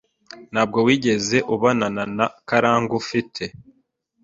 [0.51, 3.43] Ntabwo wigeze ubonana na Karangwa, ufite?